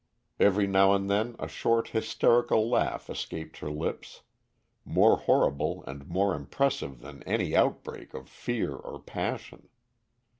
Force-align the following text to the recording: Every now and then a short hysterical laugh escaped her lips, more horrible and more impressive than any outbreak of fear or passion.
Every 0.39 0.65
now 0.65 0.95
and 0.95 1.11
then 1.11 1.35
a 1.37 1.47
short 1.47 1.89
hysterical 1.89 2.67
laugh 2.67 3.07
escaped 3.07 3.59
her 3.59 3.69
lips, 3.69 4.23
more 4.83 5.15
horrible 5.19 5.83
and 5.85 6.07
more 6.07 6.33
impressive 6.33 7.01
than 7.01 7.21
any 7.27 7.55
outbreak 7.55 8.15
of 8.15 8.27
fear 8.27 8.73
or 8.73 8.99
passion. 8.99 9.69